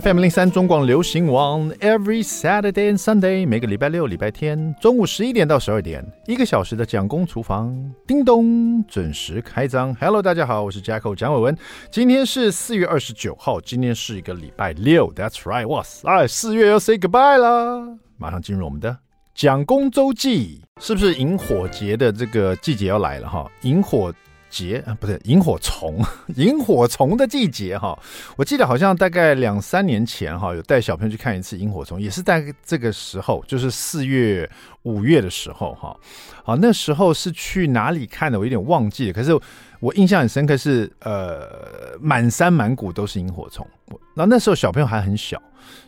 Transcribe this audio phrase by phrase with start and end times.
[0.00, 9.94] FM 零三中广流行网，Every Saturday and Sunday，每个礼拜六、礼拜天中午十一点到十二点，一个小时的蒋公厨房，叮咚，准时开张。
[9.96, 11.54] Hello，大家好，我是 Jacko 蒋伟文。
[11.90, 17.86] 今天是四月二十九号，今天是一个礼拜六，That's right，哇塞，四月要 say goodbye 啦，
[18.16, 18.96] 马上进入我们的
[19.34, 23.46] 蒋公周记，是不是萤火节的这个季节要来了哈？
[23.60, 24.10] 萤火。
[24.52, 25.98] 节啊，不对，萤火虫，
[26.36, 27.98] 萤火虫的季节哈。
[28.36, 34.48] 我记得好像大概两三年前哈，有带小朋友去看一次萤火虫，也是在这个时候，就是四月、
[34.82, 35.96] 五月的时候哈。
[36.44, 38.38] 好，那时候是去哪里看的？
[38.38, 39.12] 我有点忘记了。
[39.14, 39.32] 可是
[39.80, 43.66] 我印象很深刻是，呃，满山满谷都是萤火虫。
[44.14, 45.40] 那那时候小朋友还很小，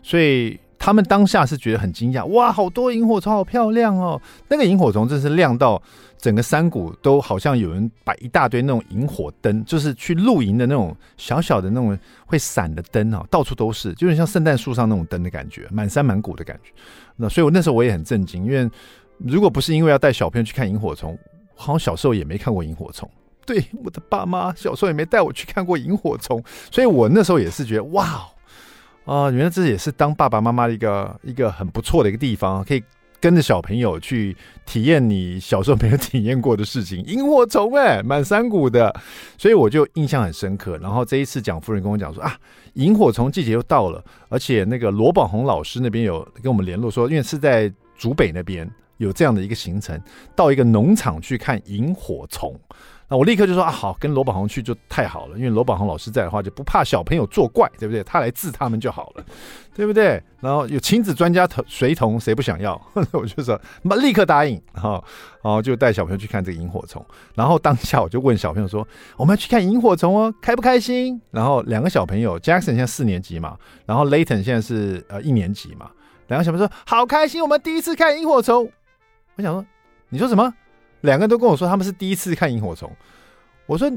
[0.03, 0.59] 所以。
[0.85, 4.21] 他们当下是觉得很惊讶，哇，好多萤火虫，好漂亮哦！
[4.47, 5.83] 那个萤火虫真是亮到
[6.19, 16.71] 整个山谷都好像有人摆一大堆那种萤火灯，就是去露营的那种小小的那种会闪的灯啊，到处都是，就是像圣诞树上那种灯的感觉，满山满谷的感觉。
[17.17, 18.71] 那所以我那时候我也很震惊，因为
[19.17, 21.19] 如果不是因为要带小朋友去看萤火虫，
[21.57, 23.11] 好像小时候也没看过萤火虫。
[23.47, 28.29] 对，我的爸妈小时候也没带我去看过萤火虫，所以我那时候也是觉得哇。
[29.05, 32.83] 啊、原来这也是当爸爸妈妈的一个一个很不错的一个地方，可以
[33.21, 37.05] 跟着小朋友去体验你小时候没有体验过的事情。
[37.09, 38.95] 萤火虫哎，满山谷的，
[39.37, 40.79] 所以我就印象很深刻。
[40.79, 42.35] 然后这一次蒋夫人跟我讲说啊，
[42.75, 50.01] 萤火虫季节又到了，而且那个罗宝鸿老师那边有跟我们联络说，因为是在竹北那边有这样的一个行程，
[50.35, 52.59] 到一个农场去看萤火虫。
[53.09, 58.03] 那我立刻就说啊，好，跟罗宝红去就太好了，因为罗宝红老师在的话，就不怕小朋友作怪，对不对？
[58.03, 59.25] 他来治他们就好了，
[59.75, 60.23] 对不对？
[60.41, 62.81] 然后有亲子专家同随同，谁不想要？
[63.13, 65.05] 我就说，那立刻答应，然后，
[65.43, 67.05] 然后就带小朋友去看这个萤火虫。
[67.35, 71.21] 然后当下我就问小朋友说，我们要去看萤火虫哦，开不开心？
[71.31, 75.91] 然后两个小朋友，Jackson 现在四年级嘛，然后 Layton 现在是呃一年级嘛，
[76.29, 78.71] 两个小朋友说好开心，我们第一次看萤火虫。
[79.37, 79.65] 我想说，
[80.09, 80.55] 你说什么？
[81.05, 82.91] 两个人都跟我说他们是第一次看萤火虫，
[83.67, 83.93] 我说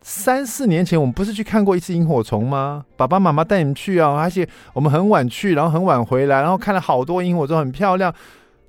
[0.00, 2.84] 三四年前我们不是去看过一次萤火虫吗？
[2.96, 8.12] 爸爸妈妈带你们去啊，而且我们很晚去，然后很晚回来，然后看了好多萤火虫，很漂亮。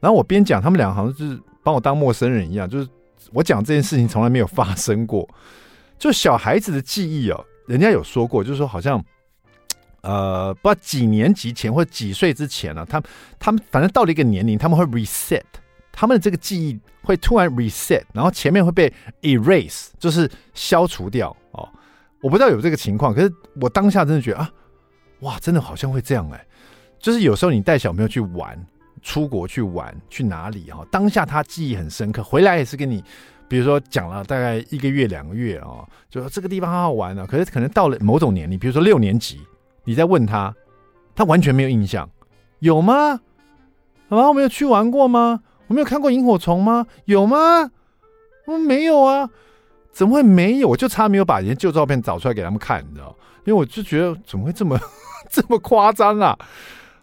[0.02, 2.88] 然后我边讲，他们俩好像就是把我当陌生人一样，就是
[3.32, 5.28] 我讲这件事情从来没有发生过。
[5.98, 9.02] 就小孩子的记忆哦，人家有说过，就是说好像
[10.02, 13.02] 呃，不知道几年级前或几岁之前，啊，他
[13.40, 15.42] 他们反正到了一个年龄，他们会 reset。
[16.00, 18.90] 他们的这个记忆会突然 reset，然后前面会被
[19.22, 21.68] erase，就是消除掉哦。
[22.22, 23.30] 我不知道有这个情况，可是
[23.60, 24.50] 我当下真的觉得啊，
[25.20, 26.48] 哇，真的好像会这样哎。
[27.00, 28.58] 就是有时候你带小朋友去玩，
[29.02, 33.04] 出国去玩，去哪里哈，当下他记忆很深刻，回来也是跟你，
[33.50, 37.26] 比如说讲了大概一个月两个月啊，就说这个地方好好玩啊。
[37.26, 39.42] 可是可能到了某种年龄，比如说六年级，
[39.84, 40.56] 你再问他，
[41.14, 42.10] 他完全没有印象，
[42.60, 43.20] 有吗？
[44.08, 45.42] 啊，我没有去玩过吗？
[45.70, 46.86] 我没有看过萤火虫吗？
[47.06, 47.72] 有吗？
[48.46, 49.30] 我没有啊，
[49.92, 50.68] 怎么会没有？
[50.68, 53.16] 我就差没有把一些旧照片找出来给他们看，你知道？
[53.46, 54.78] 因为我就觉得怎么会这么
[55.30, 56.38] 这么夸张啊？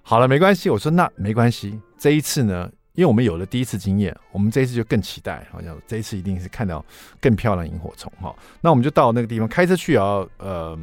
[0.03, 1.81] 好了，没关系，我说那没关系。
[1.97, 6.85] 这一次呢，因为我们有了第一次经验，我们这一次就更期待，好像这一次一定是看到
[7.21, 8.35] 更漂亮萤火虫哈。
[8.61, 10.77] 那我们就到那个地方，开车去啊，呃，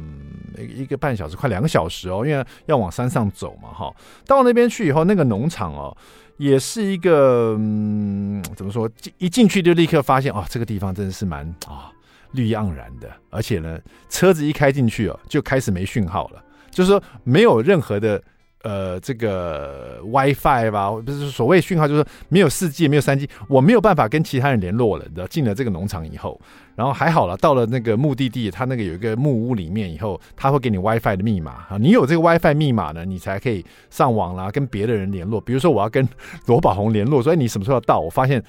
[0.56, 3.94] 一个半小时，快两个小时哦，因为要往山上走嘛哈。
[4.26, 5.94] 到那边去以后，那个农场哦。
[6.36, 8.90] 也是一个嗯，怎么说？
[9.18, 11.92] 一进去就立刻发现哦，这个地方真的是蛮啊、
[12.32, 16.42] 绿意盎然的，而且呢，车子一开进去哦，就开始没讯号了，
[16.72, 18.20] 就是说没有任何的。
[18.64, 25.04] 呃，这个 WiFi 吧，不是所谓讯号，就是没有四 G，没有三 G，我没有办法跟其他人联络了。
[25.06, 26.40] 你知道，进了这个农场以后，
[26.74, 35.38] 然后还好了，到了那个目的地，他那个有一个木屋里面以后，他会给你 WiFi 的密码啊，你有这个 WiFi 密码呢，你才可以上网啦，跟别的人联络。
[35.40, 36.08] 比如说，我要跟
[36.46, 38.00] 罗宝红联络，所以你什么时候要到？
[38.00, 38.42] 我发现。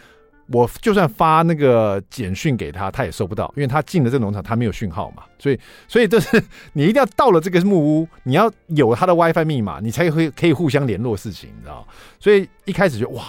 [0.47, 5.23] 我就算发那个简讯给他，他也收不到，因为他进了这个农场，他没有讯号嘛。
[5.39, 6.41] 所以，所以就是
[6.73, 11.88] 你一定要到了这个木屋，你要有他的 WiFi 密码，你才会可以互相联络事情，你知道？
[12.19, 13.24] 所以一开始就哇，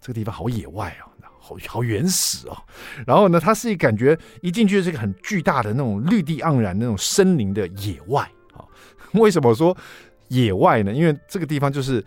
[0.00, 1.08] 这个地方好野外啊，
[1.40, 2.62] 好好原始啊。
[3.06, 8.22] 然后呢，它是感觉一进去是一个很巨大的那种绿地盎然那种森林的野外
[8.52, 8.60] 啊。
[9.14, 9.74] 为什么说
[10.28, 10.92] 野外呢？
[10.92, 12.04] 因为这个地方就是。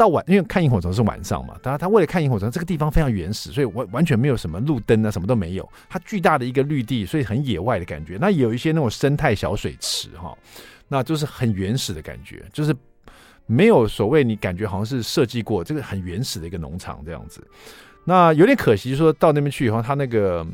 [0.00, 5.68] 到晚，因为看萤火虫是晚上嘛，当然他为了看萤火虫，这个地方非常原始，所以完完全没有什么路灯啊，什么都没有。
[5.90, 8.16] 它巨大的一个绿地，所以很野外的感觉。
[8.18, 10.34] 那有一些那种生态小水池哈，
[10.88, 12.74] 那就是很原始的感觉，就是
[13.44, 17.46] 没有所谓你感觉好像是设计过这个很原始的一个农场这样子。
[18.02, 20.46] 那有点可惜，说到那边去以后，它那个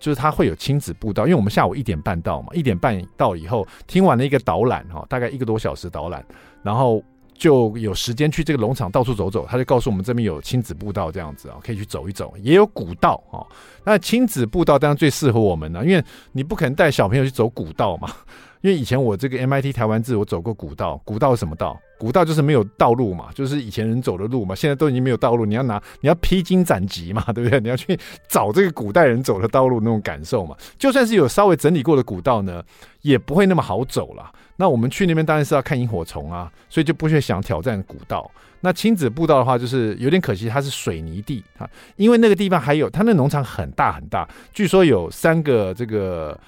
[0.00, 6.24] 就是他会有亲子步道，因为我们下午一点半到嘛，一点半到以后听完了一个导览哈，大概一个多小时导览，
[6.62, 7.04] 然后
[7.38, 9.46] 就有时间去这个农场到处走走。
[9.48, 13.44] 他就告诉我们这边有亲子步道这样子啊，可以去走一走，也有古道啊。
[13.84, 18.10] 那亲子步道当然最适合我们了，因为你不可能带小朋友去走古道嘛。
[18.62, 21.00] 因为以前我这个 MIT 台湾字，我走过古道。
[21.04, 21.78] 古道什么道？
[21.98, 24.56] 古道就是没有道路嘛，就是以前人走的路嘛。
[24.56, 27.60] 现在都已经没有道路，你要拿，你要披荆斩棘嘛，对不对？
[27.60, 27.96] 你要去
[28.28, 30.56] 找这个古代人走的道路那种感受嘛。
[30.78, 32.60] 就算是有稍微整理过的古道呢，
[33.02, 34.32] 也不会那么好走了。
[34.56, 38.30] 那我们去那边当然是要看萤火虫啊，所以就不去想挑战古道。
[38.60, 46.38] 那亲子步道的话，就是有点可惜，它是水泥地啊，因为那个地方还有它那农场很大很大，据说有三个这个。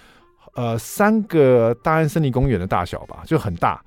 [0.54, 3.80] 呃，三个大安森林公园的大小吧，就很大，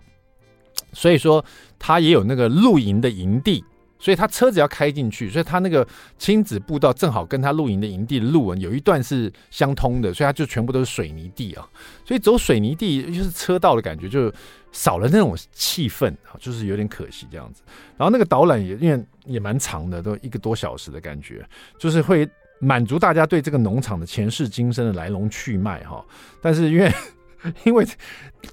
[0.94, 1.44] 所以说
[1.78, 3.62] 它也有那个露营的营地，
[4.02, 5.88] 所以他车子要开进去，所以他那个
[6.18, 11.66] 亲子步道正好跟他露营的营地的路有一段是相通的，所以它就全部都是水泥地啊，
[12.04, 14.34] 所以走水泥地就是车道的感觉，就
[14.72, 17.62] 少了那种气氛啊，就是有点可惜这样子。
[17.96, 22.28] 然后那个导览也因为也蛮长的，都一个多小时的感觉，就是会。
[22.64, 26.06] 满足大家对这个农场的前世今生的来龙去脉哈，
[26.44, 26.94] 但是因为
[27.64, 27.86] 因为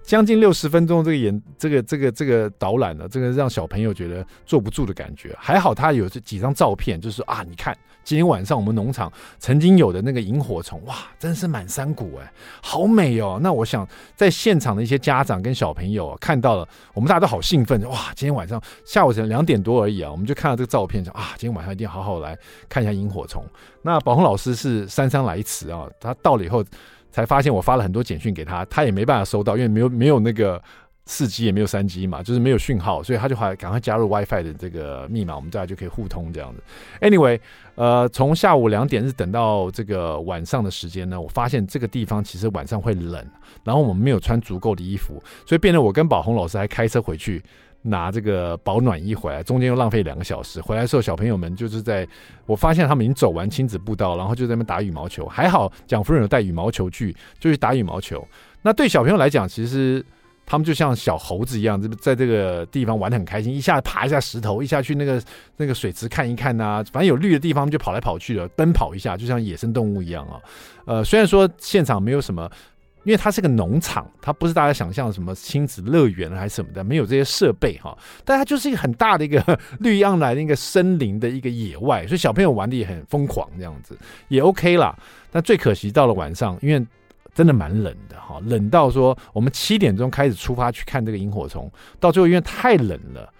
[0.02, 5.34] 将近六十分钟这个演这个这个这个导览呢，这个让小朋友觉得坐不住的感觉。
[5.38, 12.32] 还好他有这几张照片，就是啊，你看今天晚上我们农场曾经有的那个萤火虫，哇，真是满山谷哎，
[12.62, 13.38] 好美哦。
[13.42, 18.12] 那我想在现场的一些家长跟小朋友啊，看到了，我们大家都好兴奋哇！
[18.14, 22.36] 今天晚上下午才两点多而已啊，我们就看到这个照片，说啊，今天晚上一定要好好来
[22.68, 23.44] 看一下萤火虫。
[23.82, 26.64] 那宝红老师是姗姗来迟啊，他到了以后
[27.10, 30.62] 才发现我发了很多简讯给他，他也没办法收到，因为没有没有那个
[31.06, 36.62] 四 G 也没有三 G 嘛，就是没有讯号，所以他就还赶快加入 WiFi 的这个密码，我们大家就可以互通这样子。
[37.00, 37.40] Anyway，
[37.76, 43.24] 呃，从下午两点是等到这个晚上的时间呢，我发现这个地方其实晚上会冷，
[43.64, 47.42] 然后我们没有穿足够的衣服，所以变得我跟宝红老师还开车回去。
[47.82, 50.60] 拿这个保暖衣回来，中间又浪费两个小时。
[50.60, 52.06] 回来的时候，小朋友们就是在，
[52.44, 55.26] 我发现他们已经走完亲子步道，然后就在那边打羽毛球。
[55.26, 58.26] 还好蒋夫人有带羽毛球具，就去打羽毛球。
[58.62, 60.04] 那对小朋友来讲，其实
[60.44, 63.54] 他们就像小猴子一样，在这个地方玩得很开心。
[63.54, 65.22] 一下爬一下石头，一下去那个
[65.56, 70.40] 那个水池看一看呐、反正有绿的地方就跑来跑去的，奔跑一下，就像野生动物一样啊。
[70.84, 72.50] 呃，虽然说现场没有什么。
[73.08, 77.96] 因为它是个农场，它不是大家想象的什么亲子乐园还是什么的，没有这些设备哈。
[78.22, 83.96] 但它就是一个很大的一个绿意盎然的一个森林的一个野外，所以小朋友玩的也很疯狂，这样子
[84.28, 84.94] 也 OK 啦。
[85.30, 86.86] 但最可惜到了晚上，因为
[87.32, 93.32] 真的蛮冷的哈，冷到说我们七点钟开始出发去看这个萤火虫，到最后因为太冷了，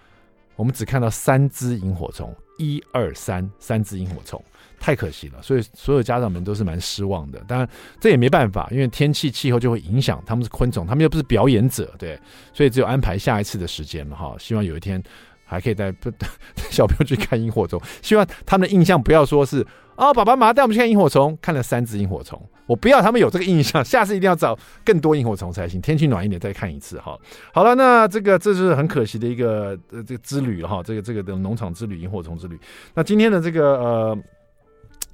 [0.55, 4.43] 我们只看到三只萤火虫，一二三，三只萤火虫。
[4.79, 7.39] 太可惜了，所以所有家长们都是蛮失望的。
[7.47, 10.23] 当然，这也没办法，因为天气气候就会影响。
[10.25, 12.17] 他们是昆虫，他们又不是表演者，对，
[12.53, 14.33] 所以只有安排下一次的时间了哈。
[14.39, 15.03] 希望有一天
[15.43, 15.93] 还可以带
[16.71, 17.79] 小朋友去看萤火虫。
[18.01, 19.61] 希望他们的印象不要说是
[19.95, 22.41] 啊、哦，爸爸妈妈带我们去看萤火虫，看了三只萤火虫。
[22.65, 25.81] 我不要他们有这个印象，下次一定要找更多萤火虫才行。
[25.81, 27.19] 天气暖一点再看一次哈。
[27.53, 32.57] 好了，那这个这是很可惜的一个呃这个之旅哈，这个这个的农场之旅、萤火虫之旅。
[32.93, 34.17] 那今天的这个呃。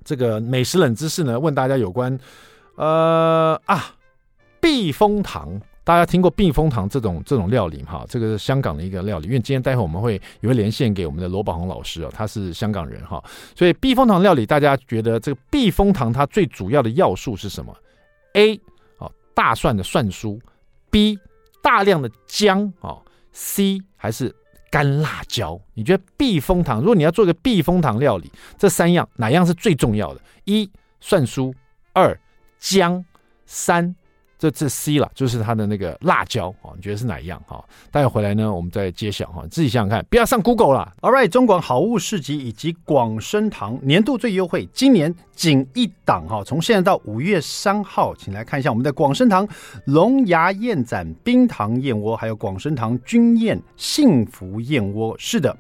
[0.06, 2.18] 这个美食冷知识呢，问大家有关，
[2.76, 3.96] 呃啊，
[4.62, 8.06] 避风塘，大家听过避风塘这种这种料理哈？
[8.08, 13.24] 这个是香港的一个料理，因为今天待会我们会也会连线给我们的罗宝红老师哦，他是香港人哈，
[13.56, 17.76] 所以避风塘料理，大家觉得这个避风塘它最主要的要素是什么
[18.34, 18.56] ？A
[19.00, 20.40] 啊，大蒜的蒜酥
[20.92, 21.18] ，B
[21.64, 22.98] 大量的姜啊
[23.32, 24.34] ，C 还是？
[24.70, 26.80] 干辣椒，你觉得避风塘？
[26.80, 30.22] 如果你要做个避风塘料理，这三样哪样是最重要的？
[30.44, 30.70] 一
[31.00, 31.54] 蒜酥，
[31.94, 32.20] 二
[32.60, 33.04] 姜，
[33.46, 33.96] 三。
[34.38, 37.64] 这这 C 了，就是它的那个辣椒啊，你觉得是哪一样哈？
[37.92, 40.94] 待会回来呢，我们再揭晓哈，自己想想看，不要上 Google 了。
[41.02, 49.48] All right，中广好物市集以及广生堂年度最优惠，今年仅一档哈，从现在到五月三号，请来看一下我们的广生堂
[49.86, 55.16] 龙牙燕盏冰糖燕窝，还有广生堂君燕幸福燕窝。
[55.18, 55.56] 是的。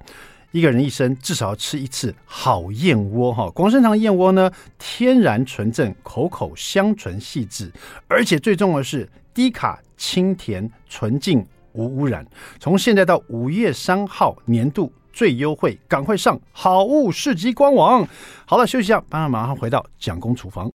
[0.55, 7.69] 一个人一生至少要吃一次好燕窝哈，广生堂燕窝呢，天然纯正，口口香醇细致，
[8.07, 12.25] 而且最重要的是低卡、清甜、纯净、无污染。
[12.57, 18.07] 从现在到五月三号年度最优惠，赶快上好物市集官网。
[18.45, 20.71] 好了，休息一下，马上马上回到蒋公厨房。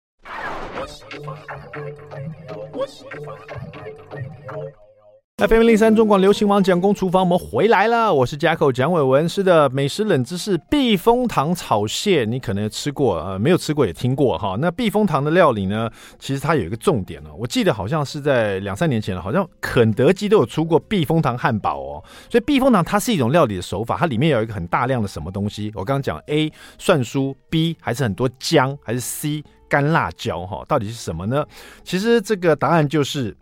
[5.41, 8.13] FM 零三中广流行网蒋公厨房，我们回来了。
[8.13, 9.27] 我是加口蒋伟文。
[9.27, 14.59] 是的，美食冷知识：避风塘炒蟹，你可能吃过，呃，没有吃过也听过哈。
[14.61, 17.31] 那避风塘的料理呢，其实它有一个重点哦。
[17.39, 22.05] 我记得好像是在两三年前了，好像肯德基都有出过避风塘汉堡哦。
[22.29, 25.73] 所以避风塘它是一种料理的手法，它里面有一个很大量的什么东西？
[25.75, 30.63] 我刚刚讲 A 蒜酥，B 还是很多姜，还是 C 干辣椒哈？
[30.69, 31.47] 到底是什么呢？
[31.83, 33.35] 其实这个答案就是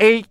[0.00, 0.22] A。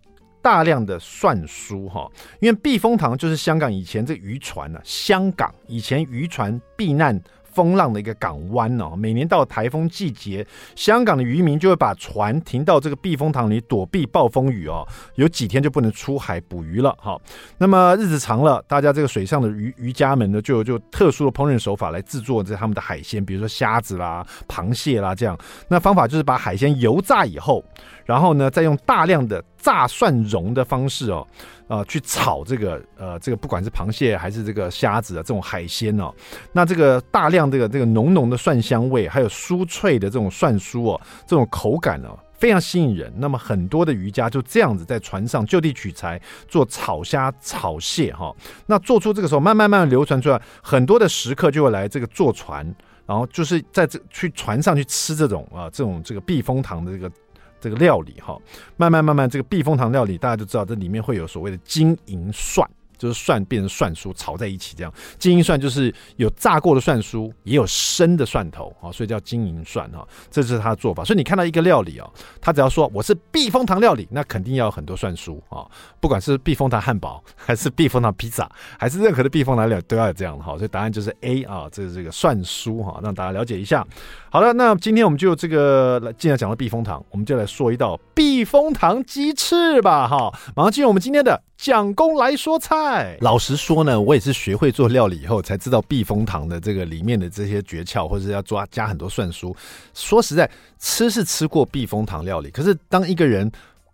[0.42, 17.20] 大量的算书哈，因为避风塘就是香港以前这渔船呢、啊，香港以前渔船避难风浪的一个港湾哦，每年到台风季节，香港的渔民就会把船停到这个避风塘里躲避暴风雨哦，有几天就不能出海捕鱼了哈。
[17.58, 25.38] 那么日子长了，大家这个水上的渔渔家们呢，就有就特殊的烹饪手法来制作这他们的海鲜，比如说虾子啦、螃蟹啦这样。
[25.68, 27.66] 那方法就是把海鲜油炸以后，
[28.06, 31.28] 然后呢再用大量的炸蒜蓉的方式哦。
[31.68, 36.12] 呃，去炒这个呃，这个不管是螃蟹还是这个虾子啊，这种海鲜哦，
[36.52, 43.14] 那这个大量这个这个浓浓的蒜香味，还有酥脆的这种蒜酥哦，这种口感哦，非常吸引人。
[43.18, 48.36] 那么很多的渔家就这样子在船上就地取材做炒虾、炒蟹哈、
[48.66, 52.66] 那做出这个时候，慢慢慢慢流传出来，很多的食客就会来这个坐船，
[53.06, 57.12] 然后就是在这去船上去吃这种啊，这种这个避风塘的这个。
[57.60, 58.38] 这个料理哈，
[58.78, 62.70] 慢慢慢慢，这个避风塘料理大家都知道，这里面会有所谓的金银蒜。
[63.00, 71.02] 就是蒜变成蒜酥炒在一起，这样金银蒜就是有炸过的蒜酥，也有生的蒜头啊，所以叫金银蒜哈，这是他的做法。
[71.06, 75.66] 所以你看到一个料理哦，他只要说我是避风塘料理，那肯定要有很多蒜酥啊，
[76.02, 80.58] 不管是避风塘汉堡，还是避风塘披萨，还是任何的避风塘料理都要有这样的哈。
[80.58, 83.88] 所以答案就是 A 啊，这是这个蒜酥哈，让大家了解一下。
[84.32, 90.32] 好了，那今天我们就这个既然讲到避风塘，我们就来说一道避风塘鸡翅吧哈。
[90.56, 91.42] 马上进入我们今天的。
[91.58, 99.54] 蒋公来说菜，老实说呢，我也是学会做料理以后才知道避风塘的这个里面的这些诀窍，或者要抓加很多蒜酥。
[99.94, 103.52] 说实在，吃是吃过避风塘料理，可是当一个人。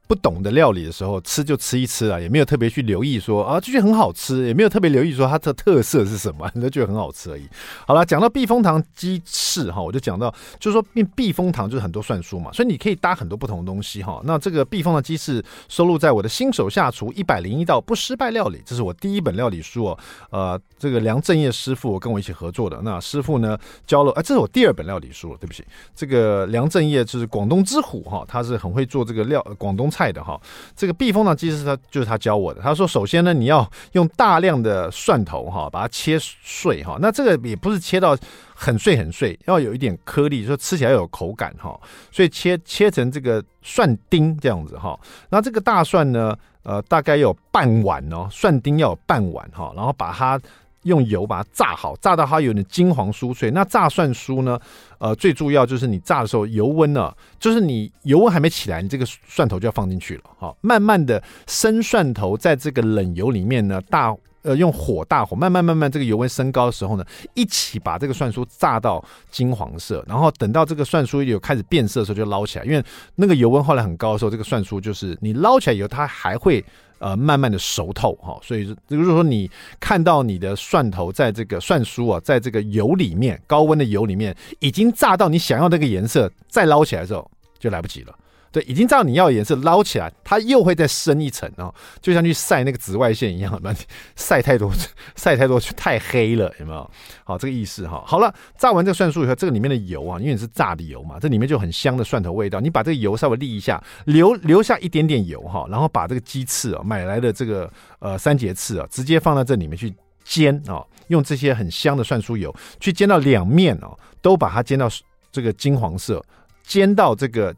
[0.07, 7.47] 不懂的料理的时候，吃就吃一吃啊，也没有特别去留意说啊，就觉得很好吃，也没有特别留意说它的特色是什么， 你都觉得很好吃而已。
[7.87, 14.21] 好了，讲到避风塘鸡翅哈，我就讲到，就是说避避风塘就是很多算术嘛，所以你可以搭很多不同的东西哈。
[14.23, 19.99] 那这个避风塘鸡翅收录在我的新手下厨一百零一道不失败料理，这是我第一本料理书哦。
[20.29, 23.57] 呃，这个梁正业师傅跟我一起合作的，那师傅呢
[23.87, 25.63] 教了，啊，这是我第二本料理书了，对不起，
[25.95, 30.37] 这个梁正业就是广东之虎哈，他是很会做这个料广东菜的哈，
[30.75, 32.61] 这个避风塘鸡翅他就是他教我的。
[32.61, 36.97] 他说，首先呢，你要用大量的蒜头哈，把它切碎哈。
[36.99, 38.17] 那这个也不是切到
[38.53, 41.79] 很碎很碎，要有一点颗粒，说吃起来有口感哈。
[42.11, 44.99] 所以切切成这个蒜丁这样子哈。
[45.29, 50.37] 那这个大蒜呢，呃，大概有半碗哦，蒜丁要有半碗哈，然后把它。
[50.85, 53.51] 用油把它炸好，炸到它有点金黄酥脆。
[53.51, 54.57] 那炸蒜酥呢？
[54.97, 60.23] 呃，最重要就是你炸的时候油温呢，就是你油温还没起来，你这个蒜头就要放进去了。
[60.37, 72.83] 好，慢慢的生蒜头在这个冷油里面呢，大呃用火大火慢慢慢慢这个油温升高的时候呢，一起把这个蒜酥炸到金黄色，然后等到这个蒜酥有开始变色的时候就捞起来，因为
[73.15, 76.63] 那个油温后来很高的时候，这个蒜酥就是你捞起来以后它还会。
[76.99, 79.49] 呃，慢慢的熟透哈，所以如果说你
[79.79, 88.15] 看到你的蒜头在这个蒜酥啊，在这个油里面，高温的油里面已经炸到你想要那个颜色，再捞起来的时候就来不及了。
[88.55, 93.61] 对，已经照你要的颜色捞起来，它又会再深一层哦，就像去晒那个紫外线一样，
[94.15, 94.71] 晒太多，
[95.17, 96.89] 晒太多就太黑了，有没有？
[97.25, 98.01] 好，这个意思哈。
[98.07, 102.61] 好了，炸完这个蒜酥以后，这个里面的油啊，因为你是炸的油嘛，这里面就很香的蒜头味道。
[102.61, 107.69] 你把这个油稍微沥一下，留留下一点点油哈，然后把这个鸡翅啊，买来的这个
[107.99, 109.93] 呃三节翅啊，直接放到这里面去
[110.23, 114.87] 煎啊，用这些很香的蒜酥油去煎到两面哦，都把它煎到
[115.29, 116.23] 这个金黄色，
[116.63, 117.53] 煎到这个。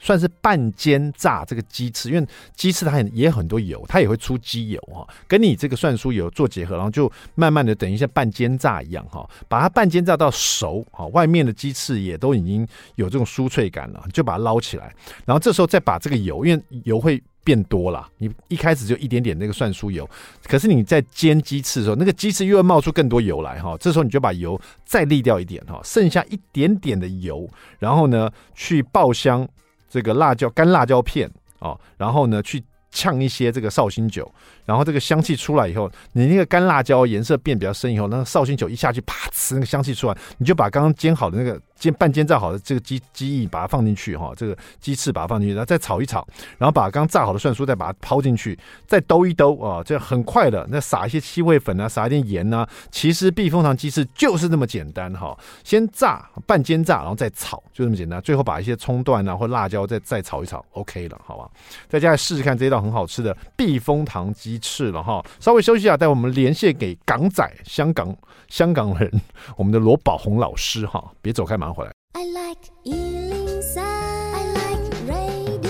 [0.00, 20.08] 算是半煎炸这个鸡翅，因为鸡翅它很也很多油，它也会出鸡油哈，跟你这个蒜酥油做结合，然后就慢慢的等于像半煎炸一样哈，把它半煎炸到熟哈，外面的鸡翅也都已经有这种酥脆感了，就把它捞起来，然后这时候再把这个油，因为油会变多了，你一开始就一点点那个蒜酥油，
[20.44, 29.48] 可是你在煎鸡翅的时候，那个鸡翅又要冒出更多油来哈，这时候你就把油再沥掉一点哈，剩下一点点的油，然后呢去爆香。
[29.88, 34.30] 这个辣椒干辣椒片啊，然后呢去呛一些这个绍兴酒，
[34.64, 46.26] 然后这个香气出来以后，你那个干辣椒颜色变比较深以后，那个绍兴酒一下去，啪呲，那个香气出来，你就把刚刚煎好的那个煎半煎炸好的这个鸡鸡翼把它放进去哈，这个鸡翅把它放进去，然后再炒一炒，
[46.56, 61.48] 然后把刚炸好的蒜酥再把它抛进去，再兜一兜啊，这样很快的，那撒一些七味粉啊，撒一点盐啊，其实避风塘鸡翅就是那么简单哈，先炸半煎炸，然后再炒，就这么简单，最后把一些葱段啊或辣椒再再炒一炒，OK 了，好吧？
[61.88, 62.88] 大家来试试看这一道。
[62.88, 68.16] 很好吃的避风塘鸡翅了哈，稍微休息一下，带我们连线给港仔香港
[68.46, 69.10] 香港人，
[69.56, 71.90] 我们的罗宝红老师哈，别走开，马上回来。
[72.12, 75.66] I like 103, I like radio.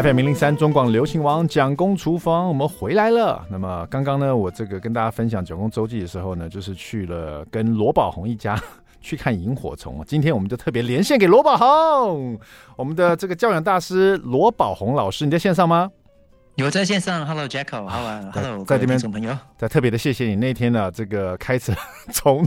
[0.00, 3.44] FM 零零三中广流行王蒋公厨房，我们回来了。
[3.50, 8.56] 那么刚刚呢，我这个跟大家分享蒋公周记的时候呢，就是去了跟罗宝红一家。
[9.06, 12.36] 去看萤火虫，今天我们就特别连线给罗宝红，
[12.74, 15.88] 我们的这个教养大师罗宝红老师，你在线上吗？
[16.56, 21.72] 有在线上，Hello Jacko，Hello，Hello，在这边朋友，在特别的谢谢你那天呢，这个开车
[22.12, 22.44] 从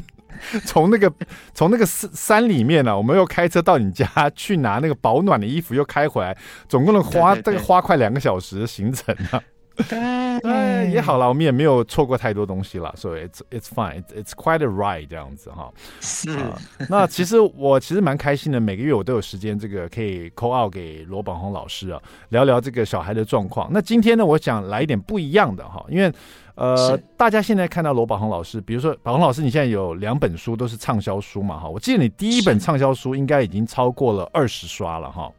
[0.65, 1.09] 从那个
[1.53, 6.35] 从那个山山里面呢、啊，我们又开车到你家去拿那个保暖的衣服，又开回来，
[6.67, 9.41] 总共能花这个花快两个小时的行程啊。
[10.43, 15.71] 哎，也好了，我们也没有错过太多东西了，所以 it's it's fine, it's, it's quite a ride 这样子哈。
[15.99, 16.57] 是、呃，
[16.89, 23.69] 那其实我其实蛮开心的，每个月我都有时间，这个可以 call out 给罗宝红老师啊，聊聊这个小孩的状况。
[23.71, 26.11] 那今天呢，我想来一点不一样的哈，因为
[26.55, 35.31] 呃，大家现在看到罗宝红老师，比如说宝红老师，你现在有两本书都是畅销书嘛哈，我记得你第一本畅销书应该已经超过了二十刷了哈。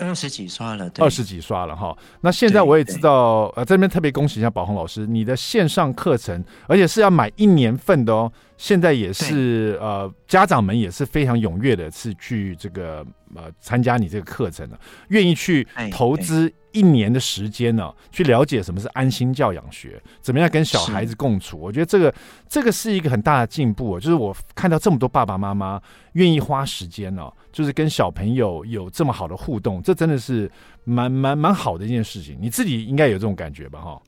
[0.00, 1.96] 二十几刷了，二十几刷了哈。
[2.20, 8.32] 那现在我也知道，呃，这边特别恭喜一下宝红老师，你的线上课程，而且是要买一年份的哦。
[8.56, 13.04] 现在也是呃，家长们也是非常踊跃的，是去这个
[13.34, 14.78] 呃参加你这个课程的，
[15.08, 21.58] 愿意去投资一年的时间呢，去了解什么是安心教养学，怎么样跟小孩子共处。
[21.58, 22.14] 我觉得这个
[22.48, 25.80] 这个是一个很大的进步，就是我看到这么多爸爸妈妈
[26.12, 30.50] 愿意花时间呢，就是跟小朋友有这么好的互动，这真的是
[30.84, 32.36] 蛮蛮蛮好的一件事情。
[32.40, 33.80] 你自己应该有这种感觉吧？
[33.80, 34.02] 哈。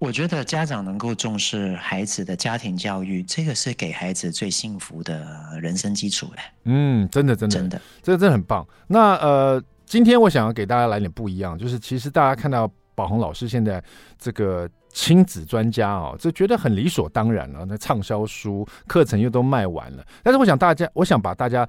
[0.00, 6.52] 我觉得家长能够重视孩子的家庭教育，这个是给孩子最幸福的人生基础哎。
[6.66, 8.64] 嗯，真的，真的，真的，这个真的很棒。
[8.86, 13.82] 那呃，今天我想要给大家来点不一样，就是其实大家看到宝红老师现在
[14.18, 17.64] 这个亲子专家哦，就觉得很理所当然了。
[17.66, 21.66] 那畅销书课程又都卖完了，但是我想大家，我想把大家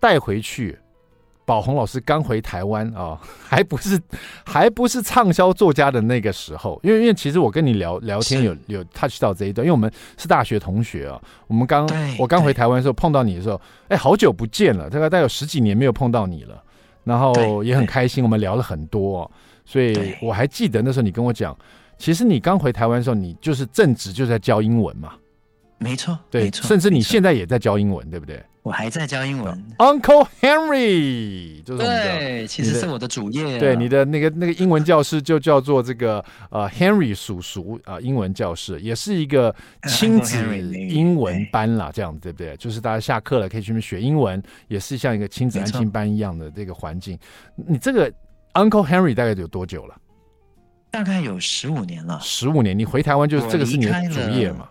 [0.00, 0.78] 带回去。
[1.46, 4.00] 宝红老师刚回台湾啊、哦，还不是
[4.46, 11.86] 还不是畅销作家的那个时候，因为因为其实我跟你聊聊天有有 touch 到这一段，因为我们是大学同学啊，我们刚
[12.18, 16.63] 我刚回台湾的时候碰到你的时候，哎，好久不见了，大概大概有十几年没有碰到你了，
[17.04, 19.30] 然后也很开心，我们聊了很多、哦，
[19.64, 21.56] 所以我还记得那时候你跟我讲，
[21.98, 25.12] 其实你刚回台湾的时候，你就是正职就在教英文嘛，
[25.78, 28.42] 没错，对，甚至你现在也在教英文，对不对？
[28.64, 33.58] 我还在教英文，Uncle Henry 就是对，其实是我的主业。
[33.58, 39.54] 对，你的那个那个英文教室就叫做这个呃 Henry 叔叔啊，英文教室也是一个
[39.86, 40.38] 亲子
[40.72, 42.56] 英文班啦，这样子对不对？
[42.56, 47.18] 就是大家下课了可以去那边学英文，也是像一个亲子安亲班一样的这个环境。
[47.54, 48.10] 你这个
[48.54, 49.94] Uncle Henry 大概有多久了？
[50.90, 52.18] 大概有十五年了。
[52.22, 54.70] 十五年，你回台湾就是这个是你的主业嘛？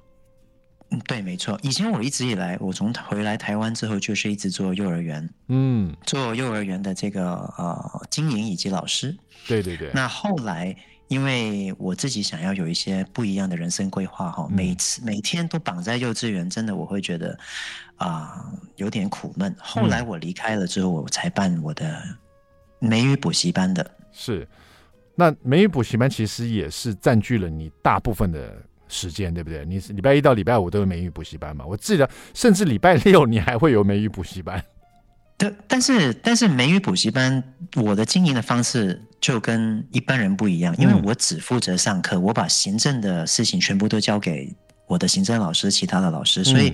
[0.94, 1.60] 嗯，对，没错。
[1.64, 9.18] 以前我一直以来，我从回来台湾之后，就是一直做幼儿园，嗯，做幼儿园的这个呃经营以及老师。
[9.48, 9.90] 对对对。
[9.92, 10.76] 那后来，
[11.08, 17.36] 因为我自己想要有一些不一样的人生规划哈，每次每天都绑在幼稚园，真的我会觉得
[17.96, 19.56] 啊、呃、有点苦闷。
[19.60, 22.02] 后来我离开了之后，我才办我的
[22.78, 23.90] 美语补习班的。
[24.12, 24.48] 是，
[25.16, 28.56] 那美语补习班其实也是占据了你大部分的。
[28.94, 29.66] 时间对不对？
[29.66, 31.66] 你礼拜一到礼拜五都有美语补习班嘛？
[31.66, 34.64] 我记得，甚至礼拜六你还会有美语补习班。
[35.36, 37.44] 但，但是但是美语补习班，
[37.76, 44.56] 我的经营的方式就跟一般人不一样，因为我只负责上课，我把行政的事情全部都交给
[44.88, 46.72] 我的行政老师、其他的老师，所以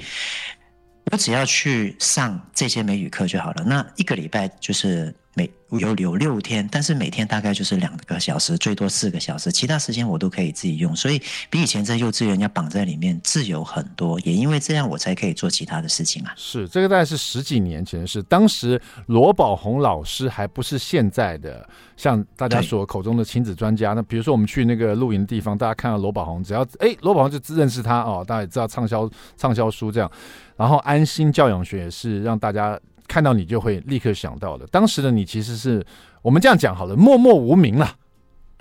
[1.12, 3.64] 我只要去上这些美语课就好了。
[3.66, 5.14] 那一个礼拜就是。
[5.36, 14.20] 每有有六天，但是每天大概就是两个小时，最多四个小时，其他时间我都可以自己用，所以比以前在幼稚园要绑在里面自由很多。
[14.22, 16.34] 也因为这样，我才可以做其他的事情啊。
[16.36, 23.94] 是这个，大概是十几年前的事，当时罗宝红老师还不是现在的像大家所口中的亲子专家。
[23.94, 30.12] 那比如说我们去那个露营的地方，大家看到罗宝红，只要哎罗宝红就认识他哦，大家也知道畅销畅销书这样，
[30.60, 32.80] 然后安心教养学也是让大家。
[33.12, 34.68] 看到你就会立刻想到的。
[34.68, 35.84] 当时的你其实是
[36.22, 37.96] 我们这样讲好了，默默无名了，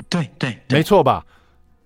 [0.09, 1.23] 对对，没错吧？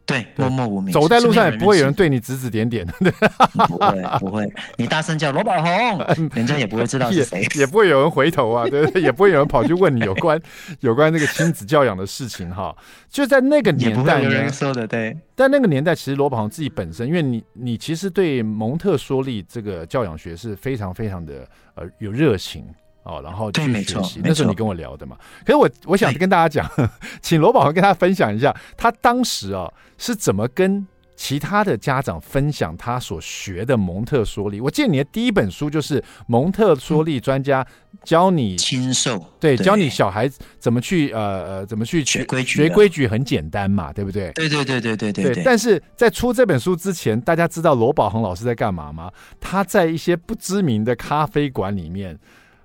[0.04, 2.92] 对，默默无名，走在路上也不会有人对你指指点点的，
[3.68, 4.52] 不会不会。
[4.76, 5.70] 你大声叫罗宝红，
[6.34, 9.02] 人家也不会知道是谁，也不会有人回头啊，对 不对？
[9.02, 10.40] 也不会有人跑去问你有关
[10.80, 12.74] 有关那个亲子教养的事情哈。
[13.08, 15.16] 就在那个年代，有人说的对。
[15.34, 22.66] 但那个年代，其实罗宝红自己本身，因为你你其实对蒙特梭利这个教养学是非常非常的呃有热情。
[23.04, 25.16] 哦，然后去学习，那时候你跟我聊的嘛。
[25.44, 26.88] 可是我我想跟大家讲，
[27.20, 30.86] 请罗宝鸿跟他分享一下，他当时啊是怎么跟
[31.16, 34.60] 其他的家长分享他所学的蒙特梭利。
[34.60, 37.64] 我记得你的第一本书就是蒙特梭利专家
[38.02, 44.32] 教你亲授，对，教你小孩怎么去呃呃怎么去学规矩，学规矩很简单嘛，对不对？
[44.32, 45.44] 对对对对对对，对。
[45.44, 49.10] 但是在出这本书之前，大家知道罗宝恒老师在干嘛吗？
[49.40, 52.18] 他在一些不知名的咖啡馆里面。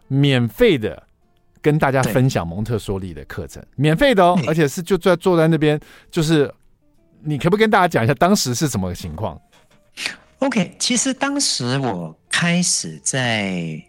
[0.08, 1.02] 免费的
[1.62, 6.54] 跟大家分享蒙特梭利的课程，免费的哦，而且是就在坐在那边，就是
[7.22, 9.40] 你可不可以跟大家讲一下当时是什么情况
[10.40, 13.82] ？OK，其实当时我开始在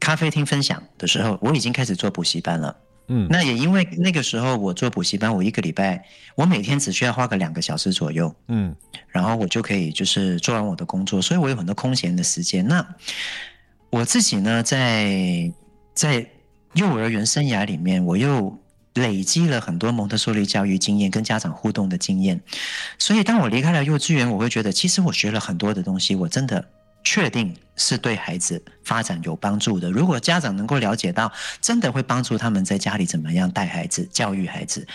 [0.00, 2.76] 咖啡厅分享的时候，我已经开始做补习班了。
[3.08, 8.74] 嗯，那也因为那个时候我做补习班，我一个礼拜我每天只需要花个两个小时左右，嗯，
[9.06, 12.66] 然后我就可以就是做完我的工作，所以我有很多空闲的时间。
[12.66, 12.84] 那
[13.96, 15.50] 我自己呢，在
[15.94, 16.26] 在
[16.74, 18.58] 幼儿园生涯里面，我又
[18.92, 22.38] 累积了很多蒙特梭利教育经验跟家长互动的经验，
[22.98, 26.62] 所以当我离开了幼稚园，我会觉得其实我学了很多的东西，我真的
[27.04, 27.56] 确定。
[27.76, 29.90] 是对孩子发展有帮助的。
[29.90, 34.86] 如果家长能够了解到，真的会帮助他们在家里怎么样带孩子、教育孩子。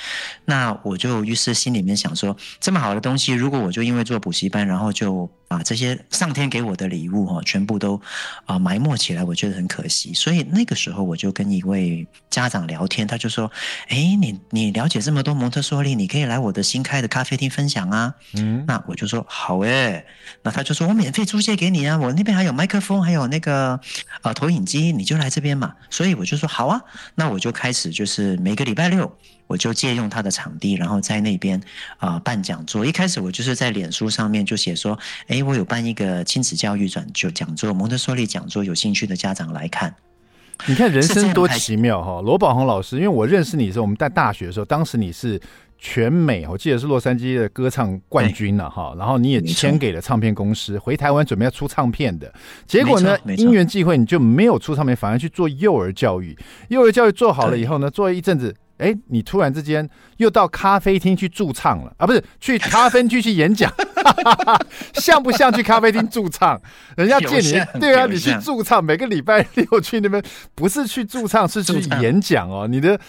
[0.45, 8.01] 那我就于是心里面想说，这么好的东西，如果我就因为做补习班，然后就把这些上天给我的礼物哈，全部都
[8.45, 10.11] 啊埋没起来，我觉得很可惜。
[10.13, 13.51] 所以那个时候我就跟一位家长聊天，他就说
[13.89, 20.03] ：“哎，你你了解这么多蒙特梭利，你可以来我的新开的咖啡厅分享啊。”嗯，那我就说好诶。
[20.41, 22.70] 那他就说我免费租借给你啊，我那边还有麦。
[22.71, 23.77] 麦克风还有那个
[24.21, 25.75] 呃投影机，你就来这边嘛。
[25.89, 26.81] 所以我就说好啊，
[27.15, 29.13] 那我就开始就是每个礼拜六
[29.45, 31.59] 我就借用他的场地，然后在那边
[31.97, 32.85] 啊、呃、办讲座。
[32.85, 39.93] 一开始我就是在脸书上面就写说，哎，我有办一个亲子教育转就讲座，蒙特梭利讲座，有兴趣的家长来看。
[40.65, 45.41] 你看人生多奇妙哈，罗宝红老师，因为我认识你的时候，我们在大学的时候，当时你是。
[45.83, 52.31] 全美，我记得是洛杉矶的歌唱冠军了哈，然后你也签给了唱片公司，回台湾准备要出唱片的，
[52.67, 56.37] 结果呢，因缘际会你就没有出唱片，反而去做幼儿教育。
[56.69, 58.55] 幼儿教育做好了以后呢，做了一阵子。
[58.77, 62.07] 哎，你突然之间又到咖啡厅去驻唱了啊？
[62.07, 63.71] 不是去咖啡厅去演讲，
[64.95, 66.59] 像不像去咖啡厅驻唱？
[66.97, 70.21] 人家借你， 对啊，你去驻唱，每个礼拜六去那边，
[70.55, 72.67] 不是去驻唱，是去演讲哦。
[72.67, 72.99] 你的，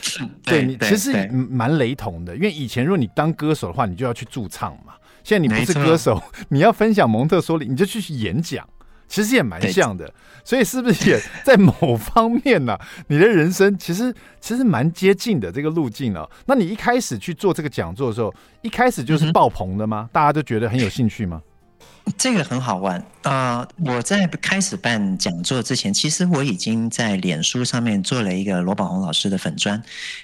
[0.45, 4.95] 对你其实蛮雷同的，因为以前如果你当歌手的话，你就要去驻唱嘛。
[5.25, 8.67] 现在你不是歌手，你要分享蒙特梭利，你就去演讲。
[9.13, 10.11] 其实也蛮像的，
[10.43, 12.81] 所以是不是也在某方面呢、啊？
[13.09, 16.27] 你的人生其实其实蛮接近的这个路径哦。
[16.47, 20.09] 那你一开始去做这个讲座的时候，一开始就是爆棚的吗？
[20.15, 21.43] 大家都觉得很有兴趣吗？
[22.19, 23.69] 这个很好玩啊、呃！
[23.85, 29.81] 我在开始办讲座之前，其实我已经在脸书上面做了一个罗宝红老师的粉砖，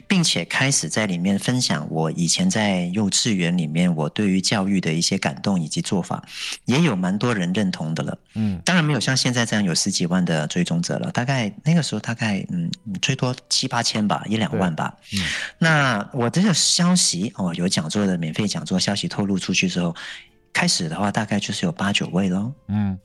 [0.07, 6.23] 并且开始在里面分享我以前在幼稚园里面我对于教育的一些感动以及做法，
[6.64, 8.19] 也有蛮多人认同的了。
[8.35, 14.93] 嗯，当然没有像现在这样有十几万的追踪者了，大概那个时候大概嗯最多七八千吧，一两万吧。
[15.14, 15.21] 嗯，
[15.59, 19.95] 那我这个消息哦，有讲座的免费讲座消息透露出去之后。
[20.59, 22.53] 开始的话，大概就是有八九位喽。
[22.66, 22.99] 嗯，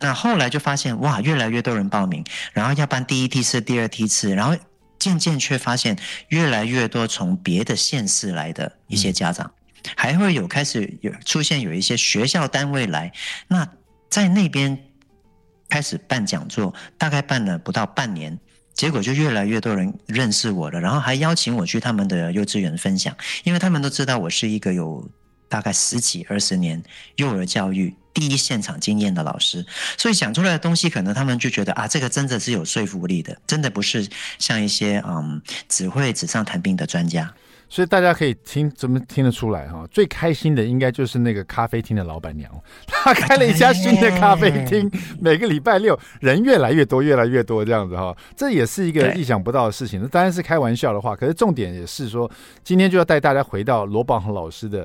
[0.00, 4.56] 那后来就发现哇，越来越多人报名，然后要办第一梯次、第二梯次，然后
[4.98, 5.96] 渐渐却发现
[6.30, 13.12] 越来越多从别的县市来的一些家长，嗯、还会有开始有出现有一些学校单位来，
[13.46, 13.64] 那
[14.08, 14.76] 在那边
[15.68, 18.36] 开始办讲座，大概办了不到半年，
[18.74, 25.08] 结果就越来越多人认识我了，然后还邀请我去他们的幼稚园分享，因为他们都知道我是一个有。
[25.50, 26.82] 大概十几二十年
[27.16, 29.66] 幼儿教育第一现场经验的老师，
[29.98, 34.08] 所以讲出来的东西，可能他们就觉得啊，这个真的是有说服力的，真的不是
[34.38, 37.34] 像一些嗯只会纸上谈兵的专家。
[37.70, 39.86] 所以大家可以听，怎么听得出来哈？
[39.92, 42.50] 最开心的应该就是那个咖啡厅的老板娘，
[42.84, 48.14] 她开了一家新的咖啡厅，每个礼拜六人越来越多，越来越多这样子哈。
[48.36, 50.02] 这也是一个意想不到的事情。
[50.02, 52.28] 那当然是开玩笑的话，可是重点也是说，
[52.64, 54.84] 今天就要带大家回到罗宝鸿老师的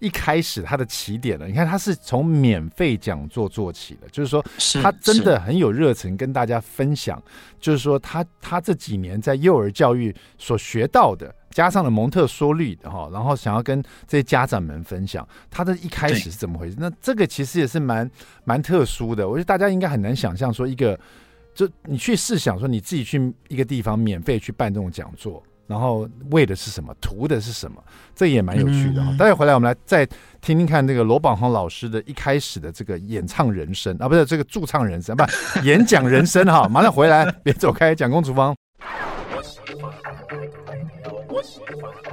[0.00, 1.46] 一开始他的起点了。
[1.46, 4.44] 你看他是从免费讲座做起的，就是说
[4.82, 7.22] 他真的很有热忱跟大家分享，
[7.60, 11.32] 就是说他他这几年在幼儿教育所学到的。
[11.56, 16.76] 加上了蒙特梭利的哈，然后想要跟这些家长们分享他的一开始是怎么回事。
[16.78, 18.10] 那这个其实也是蛮
[18.44, 21.00] 蛮特殊的，我觉得大家应该很难想象说一个，
[21.54, 25.42] 就你去试想说你自己去一个地方免费去办这种讲座。
[25.66, 26.94] 然后为的是什么？
[27.00, 27.82] 图的是什么？
[28.14, 29.16] 这也蛮有趣的哈。
[29.18, 30.04] 待会回来，我们来再
[30.42, 35.24] 听听看这个罗宝红老师的一开始的这个演唱人生啊，不是这个驻唱人生，不
[35.64, 36.68] 演讲人生哈。
[36.68, 38.54] 马上回来，别走开，蒋公厨房。
[41.46, 42.05] Yes.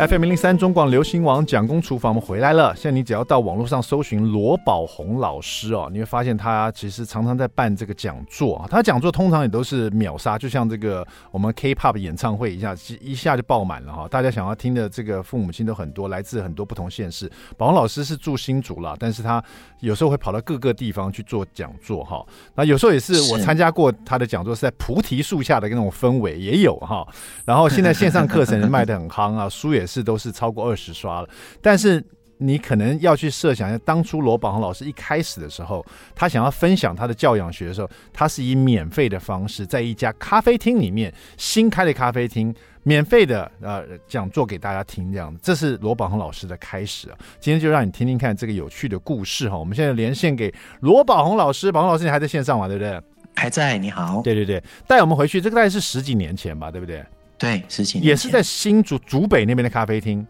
[0.00, 2.74] FM 零零三中广流行网蒋公厨房，我们回来了。
[2.74, 8.66] 现在你只要到网络上搜寻罗宝红老师哦，你会发现他其实常常在办这个讲座啊。
[8.70, 14.08] 他讲座通常也都是秒杀，就像这个我们 K-pop 演唱会一下，一下就爆满了哈。
[14.08, 17.30] 大家想要听的这个父母亲都很多，来自很多不同县市。
[17.58, 19.44] 宝红老师是住新竹了，但是他
[19.80, 22.24] 有时候会跑到各个地方去做讲座哈。
[22.54, 27.06] 那有时候也是我参加过他的讲座，是在菩提树下的那种氛围也有哈。
[27.44, 30.00] 然后现在线上课程卖的很夯啊，书也是。
[30.10, 31.28] 都是超过二十刷了，
[31.60, 32.02] 但是
[32.38, 35.84] 你可能要去设想一下，当初罗宝红老师一开始的时候，
[36.16, 47.16] 他想要分享他的教养学的时候，他是以免费的方式，在一家咖啡厅里面新开的咖啡厅，免费的呃讲座给大家听，这样，这是罗宝红老师的开始啊。
[47.38, 49.56] 今天就让你听听看这个有趣的故事哈。
[49.56, 52.66] 我们现在连线给罗宝红老师，宝红老师你还在线上吗？
[52.66, 53.00] 对不对？
[53.36, 54.22] 还在，你好。
[54.22, 57.04] 对对对，带我们回去，这个大概是十几年前吧，对不对？
[57.40, 60.26] 对，十几年也是在新竹竹北那边的咖啡厅，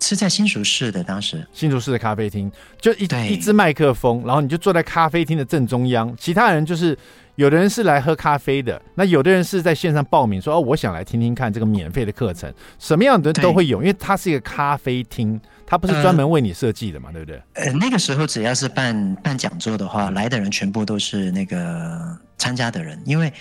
[0.00, 1.04] 是在新竹市的。
[1.04, 1.46] 当时。
[1.52, 2.50] 新竹市的咖啡厅。
[2.80, 6.96] 就一一支麦克风，然后你就坐在咖啡厅的正中央，其他人就是
[7.34, 17.42] 有的人是来喝咖啡的，那有的人是在线上报名说哦，我想来听听看这个免费的课程，什么样的人都会有，因为它是一个咖啡厅，它不是专门为你设计的嘛，呃、对不对？
[17.54, 23.32] 呃，那个时候只要是办办讲座的话，来的人全部都是那个参加的人，因为。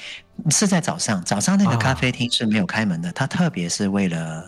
[0.49, 4.43] 是在早上，早上那个咖啡厅是没有开门的，他、啊、特别是为了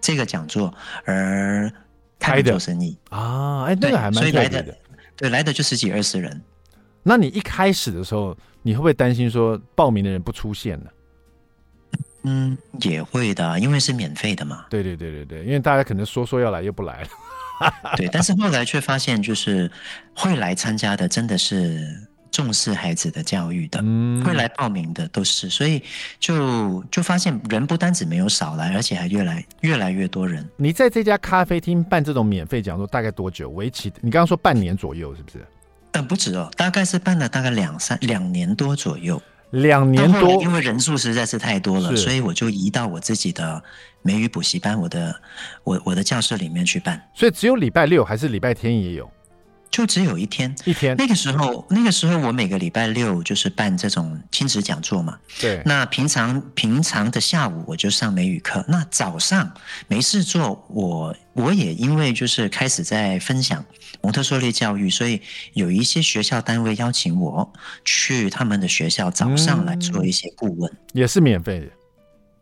[0.00, 1.72] 这个讲座而
[2.18, 3.62] 开的做生意啊！
[3.62, 4.78] 哎，那个还蛮特别的，所以来的，
[5.16, 6.42] 对，来的就十几二十人。
[7.04, 10.90] 那你一开始的时候，你会不会担心说报名的人不出现呢？
[12.28, 14.66] 嗯，也会的，因为是免费的嘛。
[14.68, 17.08] 对对对对对，因为大家可能说说要来又不来了。
[17.96, 19.70] 对，但是后来却发现，就是
[20.14, 22.06] 会来参加的真的是。
[22.30, 25.82] 重视孩子的教育的，嗯，会来报名的都是，所以
[26.20, 30.46] 就就发现人不单止没有少来，而且还越来越来越多人。
[30.56, 33.48] 你在这家咖啡厅办这种免费讲座大概多久？
[33.50, 33.90] 为期？
[34.02, 35.44] 你刚刚说半年左右，是不是？
[35.92, 39.20] 嗯，不止哦，大概是办了大概两三两年多左右。
[39.50, 43.62] 两年多，因为人数实在是太多了，所以我就移到我自己的
[44.02, 45.20] 美语补习班，我的
[45.64, 47.02] 我我的教室里面去办。
[47.14, 49.10] 所以只有礼拜六还是礼拜天也有？
[49.70, 50.96] 就只有一天，一天。
[50.96, 55.18] 那个时候，那个时候我每个礼拜六就是办这种亲子讲座嘛。
[55.40, 55.62] 对。
[55.64, 59.52] 那平常平常的下午我就上美语课，那早上
[59.86, 63.64] 没事做，我我也因为就是开始在分享
[64.02, 65.20] 蒙特梭利教育，所以
[65.52, 67.52] 有一些学校单位邀请我
[67.84, 71.66] 去他们的学校早上来做一些顾问，也是免费的。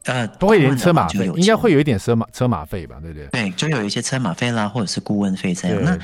[0.06, 2.96] 呃，不会连车马费，应该会有一点车马车马费吧？
[3.02, 3.26] 对不对？
[3.26, 5.82] 对，就有一些车马费啦，或者是顾问费这样。
[5.82, 5.98] 那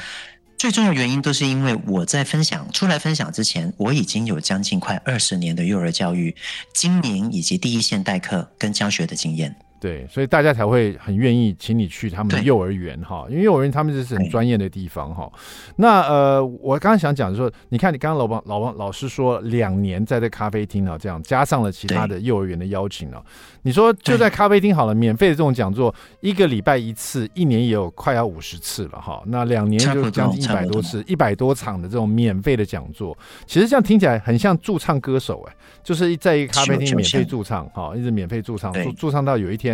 [0.63, 6.37] 最重要原因都是因为我在分享出来分享之前，我已经有将近快二十年的幼儿教育
[6.73, 9.57] 经营以及第一线代课跟教学的经验。
[9.83, 15.29] 对，所以大家才会很愿意请你去他们的幼儿园哈，因为幼儿园他们这是很专业的地方哈。
[15.75, 23.21] 那呃，我刚刚想讲的说，你看你刚刚老王老王老师说两年在这咖啡厅啊，这样加上了其他的幼儿园的邀请啊，
[23.63, 29.21] 你说就在咖啡厅好了，免费的这种讲座，一个礼拜一次，一年也有快要五十次了哈。
[29.27, 33.19] 那两年就将近一百多次，一百多场的这种免费的讲座，
[33.49, 39.72] 其实这样听起来很像驻唱歌手哎、欸，就是在一个咖啡厅免费驻唱哈，一直免费驻唱驻驻唱到有一天。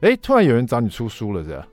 [0.00, 1.66] 哎，突然有人找你出书了，是吧？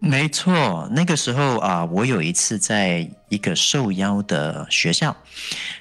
[0.00, 5.16] 没错，那个时候啊，我有一次在一个受邀的学校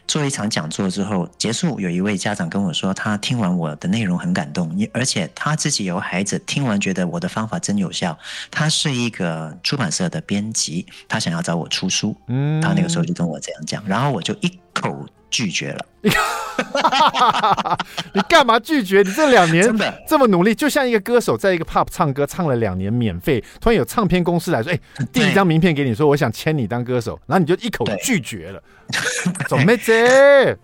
[0.08, 8.18] 做一场讲座之后结束，有一位家长跟我说，他听完我的内容很感动，而且他自己有孩子，听完觉得我的方法真有效。
[8.50, 15.06] 他是一个出版社的编辑，他想要找我出书，嗯，他那个时候就跟我这样讲，然后我就一口。
[15.30, 15.86] 拒绝了，
[18.13, 19.02] 你干嘛拒绝？
[19.02, 19.66] 你这两年
[20.08, 28.63] 这么努力，就像一个歌手在一个 pub 唱歌，唱了两年免费，突然有唱片公司来说：“哎、 欸，递一张名片给你，说我想签你当歌手。”然后你就一口拒绝了，
[29.50, 30.58] 怎么这？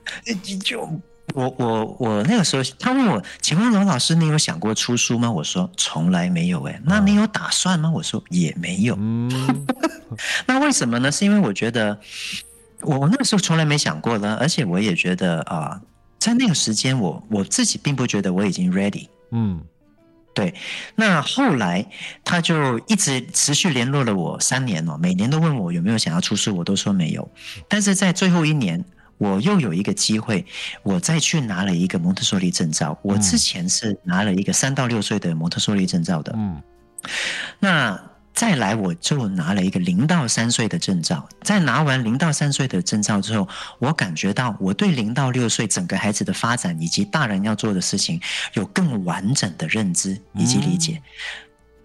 [0.63, 0.79] 就
[1.33, 7.91] 我我我那个时候，他问我：“请问龙老师，你有想过出书吗？”我说：“从来没有。”哎，那你有打算吗？
[7.93, 9.65] 我说：“也没有。”嗯，
[10.45, 11.11] 那为什么呢？
[11.11, 11.99] 是因为我觉得。
[12.83, 15.81] 我那个时候从来没想过呢，而且我也觉得啊、呃，
[16.19, 19.07] 在那个时间，我我自己并不觉得我已经 ready。
[19.31, 19.61] 嗯，
[20.33, 20.53] 对，
[20.95, 21.85] 那后来
[22.23, 27.29] 他就一直持续联络了我三年哦，每年都问我有没有想要出书，我都说没有。
[27.67, 28.83] 但是在最后一年，
[29.17, 30.45] 我又有一个机会，
[30.83, 32.97] 我再去拿了一个蒙特梭利证照。
[33.01, 36.61] 我之前是拿了一个三到六岁的蒙特梭利证照的，嗯，
[37.59, 38.12] 那。
[38.33, 41.27] 再来，我就拿了一个零到三岁的证照。
[41.43, 43.47] 在拿完零到三岁的证照之后，
[43.79, 48.19] 我感觉到我对零到六岁整个孩子的发展以及大人要做的事情
[48.53, 51.01] 有更完整的认知以及理解。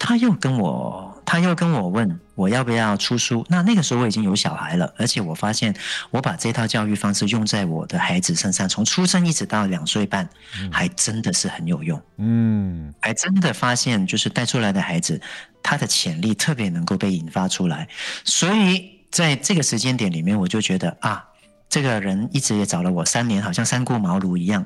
[0.00, 3.44] 他又跟我，他又跟我问我要不要出书。
[3.48, 5.74] 那那个时候我已经有小孩了，而且我发现
[6.10, 10.28] 我把这套教育方式用在我的孩子身上，从出生一直到两岁半，
[10.70, 12.00] 还真的是很有用。
[12.18, 15.20] 嗯，还真的发现就是带出来的孩子，
[15.68, 17.86] 他的潜力特别能够被引发出来。
[18.24, 21.22] 所以在这个时间点里面，我就觉得啊，
[21.68, 24.64] 这个人一直也找了我三年，好像三顾茅庐一样。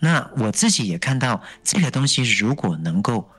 [0.00, 3.30] 那我自己也看到这个东西，如果能够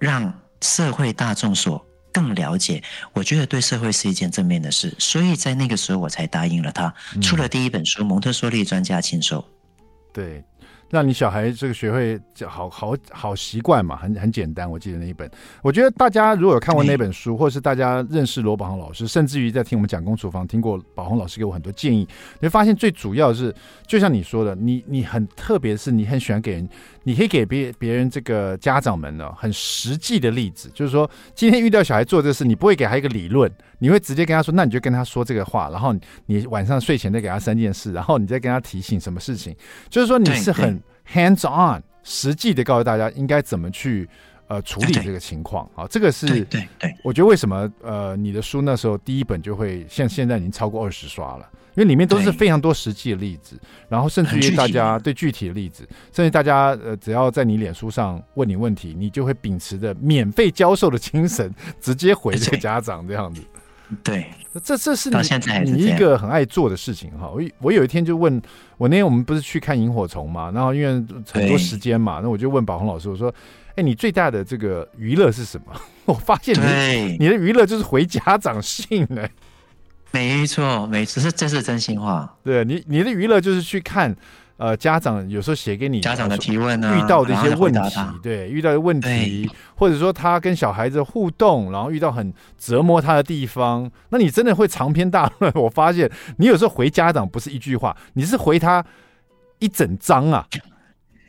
[0.00, 6.92] 让社会大众所更了解，我觉得对社会是一件正面的事，所以在那个时候我才答应了他，
[7.22, 9.38] 出了第一本书《蒙特梭利专家亲授》。
[10.12, 10.42] 对。
[10.94, 14.70] 让你小孩这个学会好好好习惯嘛，很很简单。
[14.70, 15.28] 我记得那一本，
[15.60, 22.06] 我觉得大家如果有看过那本书，或者是大家认识罗宝红老师，甚至于在听我们讲公厨房，听过宝红老师给我很多建议，
[22.38, 23.52] 你会发现最主要的是，
[23.88, 26.68] 就像你说的，你你很特别，是你很喜欢给人，
[27.02, 33.50] 你可以给别别人这个家长们呢很实际的例子，就是说今天遇到小孩做这事，你不会给他一个理论。
[33.80, 39.54] 你会直接跟他说，那你就跟他说这个话，然后你晚上睡前再给他三件事，然后你再跟他提醒什么事情，
[39.90, 40.80] 就是说你是很
[41.12, 44.08] hands on，实际的告诉大家应该怎么去
[44.48, 45.68] 呃处理这个情况。
[45.74, 63.42] 好，这个是对对对，我觉得为什么呃你的书那时候第一本就会像现在已经超过二十刷了，因为里面都是非常多实际的例子，然后甚至于大家对具体的例子，甚至大家呃只要在你脸书上问你问题，你就会秉持着免费教授的精神，直接回这个家长这样子。
[64.02, 64.26] 对，
[64.62, 67.28] 这这是你你一个很爱做的事情哈。
[67.28, 68.40] 我我有一天就问
[68.76, 70.94] 我那天我们不是去看萤火虫嘛，然后因为
[71.32, 73.32] 很多时间嘛，那我就问宝红老师，我说
[73.76, 75.66] ：“哎，你最大的这个娱乐是什么？”
[76.06, 79.28] 我发现你你的娱乐就是回家长信呢。
[80.10, 82.36] 没错，没错，这是这是真心话。
[82.42, 84.14] 对你你的娱乐就是去看。
[84.56, 87.80] 呃，家长有时候写给你家长的提问啊，遇到的一些问题，
[88.22, 95.52] 对，遇到的问题，或者说他跟小孩子互动，然后遇到很折磨他的地方，那你真的会长篇大论。
[95.54, 98.84] 我发现你有时候回家长不是一句话，你是回他
[99.58, 100.46] 一整章啊，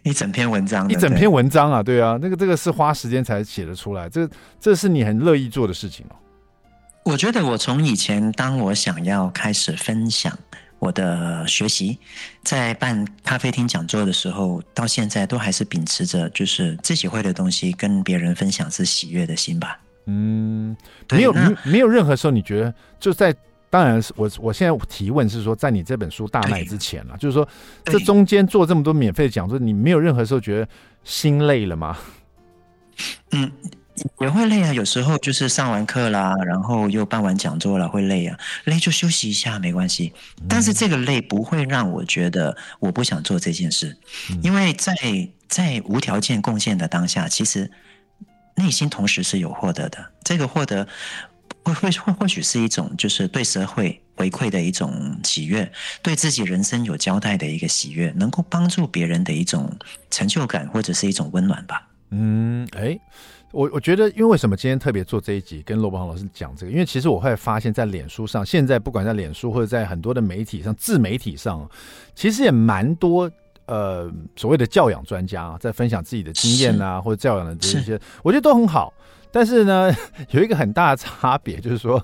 [0.03, 6.15] 一整篇文章，一整篇文章啊，对啊，那个这个是花时间才写得出来，这这是你很乐意做的事情哦。
[7.05, 10.37] 我觉得我从以前当我想要开始分享。
[10.79, 11.97] 我的学习，
[12.43, 19.79] 在办咖啡厅讲座的时候，到现在都还是秉持着就是自己会的东西跟别人分享是喜悦的心吧。
[20.05, 20.75] 嗯，
[21.09, 23.33] 没有没没有任何时候你觉得就在，
[23.69, 27.47] 当然是我我现在提问是说，在你这本书大卖之前了，就是说
[27.85, 30.67] 这中间做这么多免费的讲座，你没有任何时候觉得
[31.03, 31.97] 心累了吗？
[33.31, 33.51] 嗯。
[34.19, 40.11] 也会累啊，有时候就是上完课啦，然后又办完讲座了，会累啊，累就休息一下没关系。
[40.49, 43.95] 但是这个累不会让我觉得我不想做这件事，
[44.41, 44.95] 因为在
[45.47, 47.71] 在无条件贡献的当下，其实
[48.55, 50.05] 内心同时是有获得的。
[50.23, 50.87] 这个获得
[51.63, 59.71] 会会或或许是一种就是对社会回馈的一种喜悦，对自己人生有交代的一个喜悦，能够帮助别人的一种
[60.11, 61.87] 成就感或者是一种温暖吧。
[62.09, 62.99] 嗯，哎。
[63.51, 66.71] 我我觉得，因为为什么今天特别做这一集跟罗宝鸿老师讲这个？
[66.71, 71.65] 因为其实我会发现，在脸书上，现在不管在脸书或者在很多的媒体上，自媒体上，
[72.13, 73.31] 其实也蛮多
[73.65, 78.93] 呃所谓的教养专家啊，在分享自己的经验啊，或者教养的这些，我觉得都很好。
[79.31, 79.89] 但是呢，
[80.31, 82.03] 有一个很大的差别，就是说，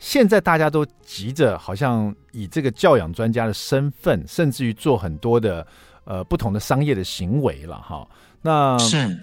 [0.00, 5.64] 现在大家都急着好像以这个教养专家的身份，甚至于做很多的
[6.04, 8.08] 呃不同的商业的行为了哈。
[8.42, 9.16] 那是。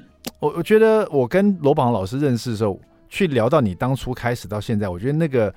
[0.45, 2.79] 我我觉得我跟罗榜老师认识的时候，
[3.09, 5.53] 去聊到你当初开始到现在，我觉得那个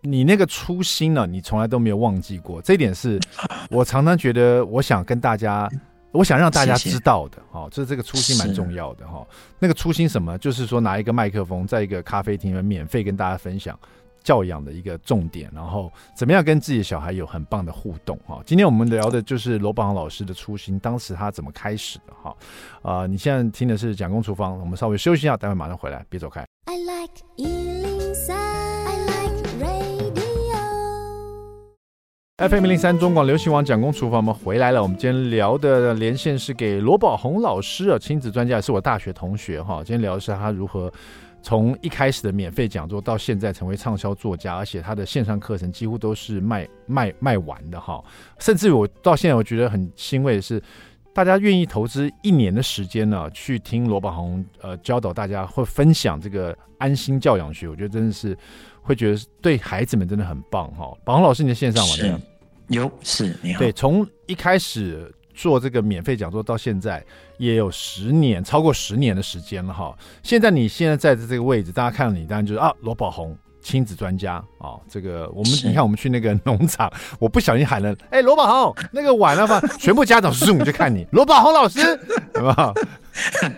[0.00, 2.62] 你那个初心呢、啊，你从来都没有忘记过。
[2.62, 3.20] 这一点是
[3.68, 5.68] 我常常觉得，我想跟大家，
[6.10, 7.36] 我想让大家知道的。
[7.52, 9.26] 哦，这这个初心蛮重要的哈。
[9.58, 10.38] 那个初心什么？
[10.38, 13.78] 就是说拿一个麦克风，在一个咖啡厅里面免费跟大家分享。
[14.24, 18.42] 教养的一个重点，然后怎么样跟自己的小孩有很棒的互动哈。
[18.44, 22.34] 今天我们聊的就是罗宝鸿老师的初心，当时他怎么开始的哈。
[22.82, 26.44] 啊、呃，你现在听的是蒋公厨房，我们稍微休息一下，待会马上回来，别走开。
[26.64, 27.22] I like
[32.36, 34.82] FM 零三中广流行网蒋公厨房，我们回来了。
[34.82, 39.76] 我们今天聊的连线是给罗宝红老师啊，亲子专家，也是我大学同学哈。
[39.84, 40.92] 今天聊的是他如何
[41.44, 48.02] 从一开始的免费讲座，到现在成为畅销作家，而且他的线上课程几乎都是卖卖卖完的哈。
[48.38, 50.60] 甚至我到现在我觉得很欣慰的是，
[51.12, 58.36] 大家愿意投资一年的时间呢，去听罗宝红呃教导大家或分享这个安心教养学，我觉得真的是。
[58.86, 62.20] 会觉得对孩子们真的很棒哈，宝红老师，你的线上吗？
[62.68, 63.58] 有是，你好。
[63.58, 67.04] 对，从一开始做这个免费讲座到现在，
[67.38, 69.96] 也有十年，超过十年的时间了哈。
[70.22, 73.36] 现在你现在在的这个位置，大家看到你，当然就是啊，罗宝红。
[73.64, 79.58] 亲子专家啊、哦，这个我们你看，我们去那个农场，我不小心喊了，哎、欸，罗宝红，那个晚了吧？
[79.78, 81.80] 全部家长叔就看你，罗宝红老师，
[82.34, 82.74] 好不好？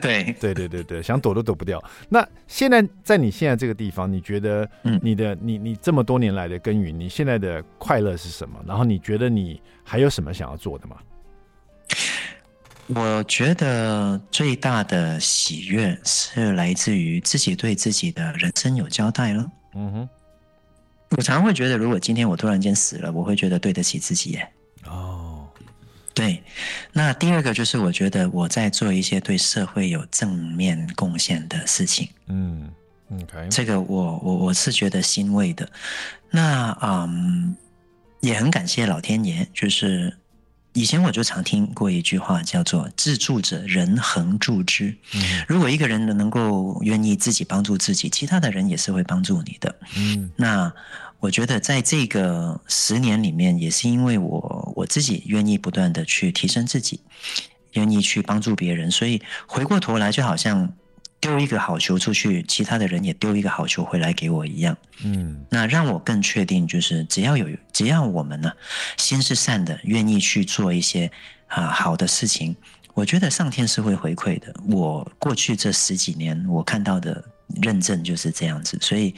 [0.00, 1.82] 对对对对对，想躲都躲不掉。
[2.08, 4.70] 那现在在你现在这个地方，你觉得
[5.02, 8.60] 你的、嗯、你你这么多年来的耕耘，你现在的快乐是什么？
[8.64, 10.94] 然后你觉得你还有什么想要做的吗？
[12.88, 19.44] 我觉得最大的喜悦是来自于自己对自己的人生有交代了。
[19.74, 20.08] 嗯哼，
[21.16, 24.48] 我常常会觉得，如果今天我突然间死了，我会觉得对得起自己耶。
[24.84, 25.48] 哦，
[26.14, 26.40] 对。
[26.92, 32.08] 那第二个就是，我觉得我在做一些对社会有正面贡献的事情。
[32.28, 32.70] 嗯
[33.10, 35.68] ，OK，这个我我我是觉得欣慰的。
[36.30, 37.56] 那嗯，
[38.20, 40.16] 也很感谢老天爷，就是。
[40.76, 44.94] 以前我就常听过一句话，叫做“自助者人恒助之”。
[45.14, 49.74] 嗯，如果一个人能够愿意自己帮助自己，其他的人也是会帮助你的。
[49.96, 50.70] 嗯，那
[51.18, 57.00] 我觉得在这个十年里面，也是因为我我自己愿意不断的去提升自己，
[57.72, 60.70] 愿意去帮助别人，所以回过头来就好像。
[61.18, 64.76] 丢一个好球出去，其他的人也丢一个好球回来给我一样。
[65.02, 68.52] 嗯，那让我更确定，就是只要有，只要我们呢，
[68.96, 71.10] 心是善的，愿意去做一些
[71.48, 72.54] 啊好的事情，
[72.94, 74.54] 我觉得上天是会回馈的。
[74.68, 77.24] 我过去这十几年我看到的
[77.62, 79.14] 认证就是这样子，所以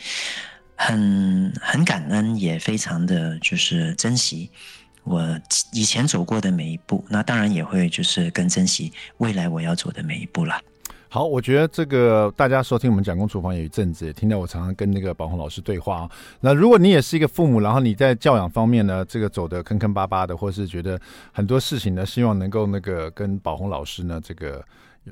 [0.77, 4.51] 很很感恩，也非常的就是珍惜
[5.03, 5.39] 我
[5.73, 7.05] 以前走过的每一步。
[7.09, 10.61] 那当然也会就是更珍惜未来我要走的每一步了。
[11.11, 16.11] 好，我觉得这个大家收听我们讲公厨房有一阵子，也听到我常常跟那个宝红老师对话啊。
[16.41, 21.01] 那如果你也是一个父母，然后你在教养方面呢，这个走的坑坑巴巴的，或是觉得
[21.33, 24.63] 很多事情呢，希望能够那个跟宝红老师呢，这个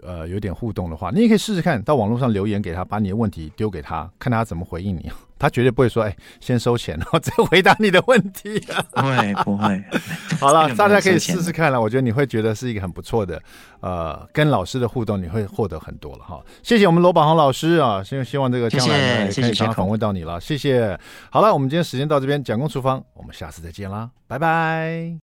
[0.02, 5.10] 呃有点互动的话，你也可以试试看，到网络上留言给他，把你的问题丢给他，看他怎么回应你。
[5.38, 8.58] 他绝对不会说：“哎，先收钱，然后再回答你的问题。”
[8.92, 9.84] 不会，不会。
[10.40, 11.80] 好了，大家可以试试看了。
[11.80, 13.40] 我觉得你会觉得是一个很不错的，
[13.80, 16.40] 呃，跟老师的互动，你会获得很多了哈。
[16.62, 20.40] 谢谢我们罗宝红老师啊，希希望这个将来呢可以常访问到你了。
[20.40, 20.98] 谢谢。
[21.30, 25.14] 好了，我们今天时间到这边，蒋公厨房，我们下次再见啦，拜拜。